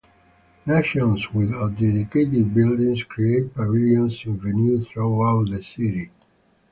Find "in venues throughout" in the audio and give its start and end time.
4.25-5.47